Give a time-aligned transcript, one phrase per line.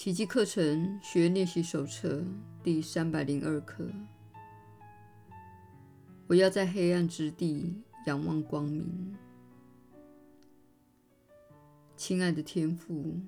[0.00, 2.24] 奇迹课程学练习手册
[2.62, 3.86] 第三百零二课。
[6.26, 7.74] 我要在黑暗之地
[8.06, 9.14] 仰望光明。
[11.98, 13.20] 亲爱的天父，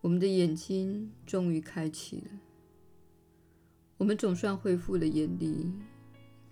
[0.00, 2.30] 我们的眼睛终于开启了，
[3.98, 5.70] 我们总算恢复了眼力，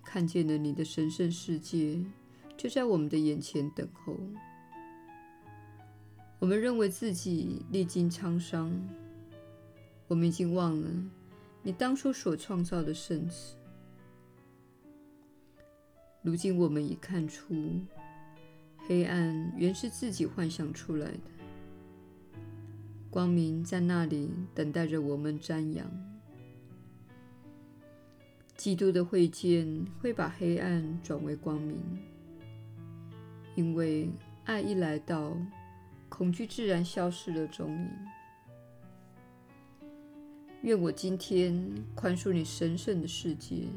[0.03, 2.05] 看见了你的神圣世界
[2.55, 4.15] 就在我们的眼前等候。
[6.37, 8.71] 我们认为自己历经沧桑。
[10.07, 10.89] 我们已经忘了
[11.63, 13.55] 你当初所创造的圣子。
[16.21, 17.81] 如今我们已看出，
[18.87, 21.19] 黑暗原是自己幻想出来的，
[23.09, 25.85] 光明在那里等待着我们瞻仰。
[28.55, 31.77] 基督的会见会把黑暗转为光明，
[33.55, 34.09] 因为
[34.45, 35.37] 爱一来到，
[36.09, 37.89] 恐惧自然消失了踪影。
[40.63, 43.67] 愿我今天宽恕你神圣的世界，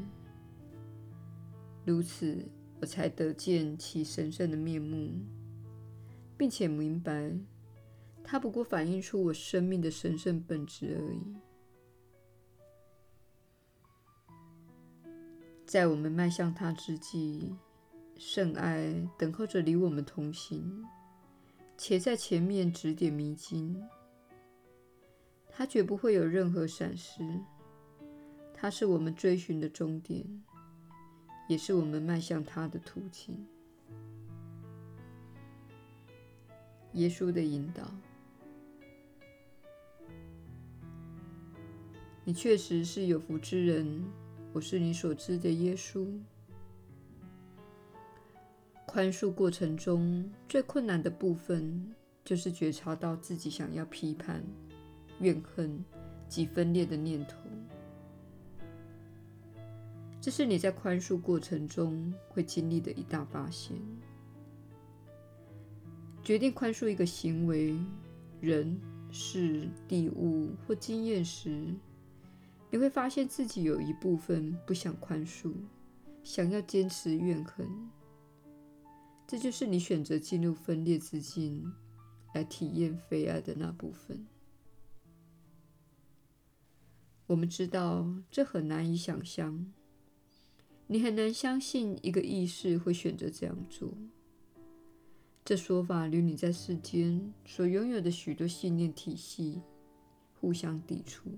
[1.85, 2.43] 如此
[2.81, 5.11] 我才得见其神圣的面目，
[6.37, 7.31] 并且明白
[8.23, 11.35] 它不过反映出我生命的神圣本质而已。
[15.65, 17.55] 在我们迈向它之际，
[18.17, 20.83] 圣爱等候着与我们同行，
[21.77, 23.81] 且在前面指点迷津。
[25.51, 27.21] 它绝不会有任何闪失，
[28.53, 30.25] 它是我们追寻的终点，
[31.47, 33.45] 也是我们迈向它的途径。
[36.93, 37.89] 耶稣的引导，
[42.23, 44.03] 你确实是有福之人。
[44.53, 46.07] 我是你所知的耶稣。
[48.85, 54.43] 宽恕过程中最困难的部分，就是觉察到自己想要批判。
[55.21, 55.83] 怨恨
[56.27, 57.37] 及分裂的念头，
[60.19, 63.77] 这是你在宽恕过程中会经历的一大发现。
[66.23, 67.75] 决定宽恕一个行为、
[68.39, 68.79] 人、
[69.11, 71.73] 事、地、物或经验时，
[72.69, 75.51] 你会发现自己有一部分不想宽恕，
[76.23, 77.67] 想要坚持怨恨。
[79.27, 81.71] 这就是你选择进入分裂之境
[82.33, 84.25] 来体验非爱的那部分。
[87.31, 89.65] 我们知道这很难以想象，
[90.87, 93.93] 你很难相信一个意识会选择这样做。
[95.45, 99.61] 这说法与你在世间所拥有的许多信念体系
[100.41, 101.29] 互相抵触。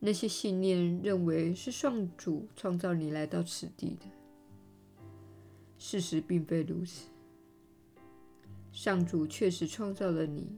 [0.00, 4.06] 那些信念认为是上主创造你来到此地的，
[5.78, 7.08] 事实并非如此。
[8.72, 10.48] 上主确实创造了你。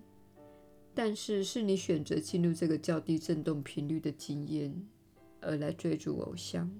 [0.99, 4.75] 但是，是你选择进入这个较低振动频率的经验，
[5.43, 6.71] 而来追逐偶像，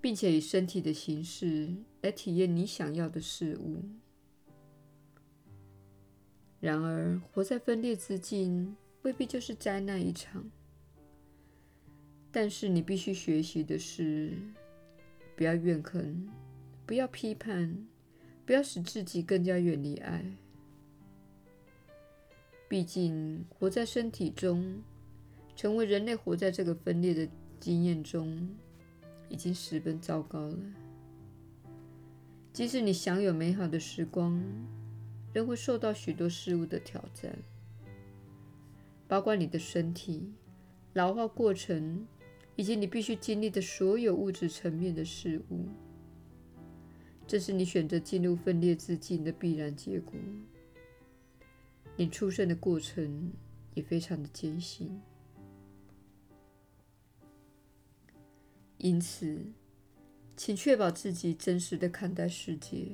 [0.00, 3.82] 并且以身体的形式来体验你想要的事物。
[6.58, 10.50] 然而，活在分裂之境未必就是灾难一场。
[12.32, 14.32] 但是，你必须学习的是，
[15.36, 16.26] 不要怨恨，
[16.86, 17.86] 不要批判，
[18.46, 20.24] 不要使自己更加远离爱。
[22.68, 24.82] 毕竟，活在身体中，
[25.54, 27.28] 成为人类活在这个分裂的
[27.60, 28.48] 经验中，
[29.28, 30.58] 已经十分糟糕了。
[32.52, 34.42] 即使你享有美好的时光，
[35.32, 37.36] 仍会受到许多事物的挑战，
[39.06, 40.32] 包括你的身体、
[40.94, 42.06] 老化过程，
[42.56, 45.66] 以及你必须经历的所有物质层面的事物。
[47.26, 50.14] 这是你选择进入分裂自境的必然结果。
[51.96, 53.32] 你出生的过程
[53.74, 55.00] 也非常的艰辛，
[58.78, 59.46] 因此，
[60.36, 62.88] 请确保自己真实的看待世界。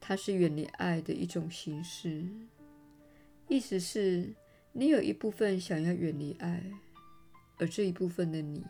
[0.00, 2.26] 它是远离爱的一种形式，
[3.46, 4.34] 意思是，
[4.72, 6.64] 你有一部分想要远离爱，
[7.58, 8.64] 而这一部分的你，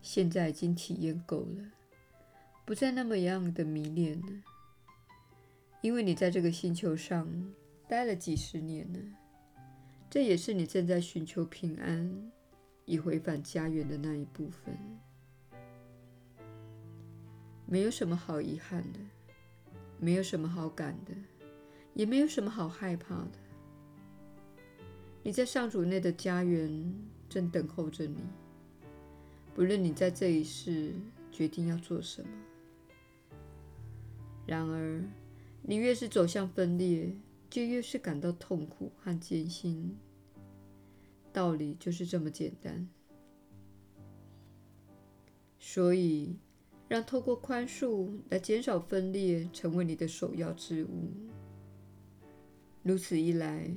[0.00, 1.72] 现在已经体验够了，
[2.64, 4.28] 不再那么样的迷恋了，
[5.82, 7.28] 因为你在这个星球上。
[7.90, 9.00] 待了几十年了，
[10.08, 12.30] 这也是你正在寻求平安，
[12.84, 14.78] 以回返家园的那一部分。
[17.66, 19.00] 没有什么好遗憾的，
[19.98, 21.12] 没有什么好赶的，
[21.92, 23.32] 也没有什么好害怕的。
[25.24, 26.94] 你在上主内的家园
[27.28, 28.22] 正等候着你，
[29.52, 30.94] 不论你在这一世
[31.32, 32.28] 决定要做什么。
[34.46, 35.02] 然而，
[35.62, 37.12] 你越是走向分裂，
[37.50, 39.96] 就越是感到痛苦和艰辛。
[41.32, 42.88] 道理就是这么简单。
[45.58, 46.36] 所以，
[46.88, 51.10] 让透过宽恕来减少分裂成为你的首要之务。
[52.82, 53.70] 如此一来，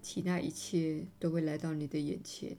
[0.00, 2.56] 其他一切都会来到你的眼前。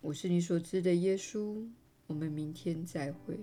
[0.00, 1.66] 我是你所知的耶稣。
[2.06, 3.38] 我们明天再会。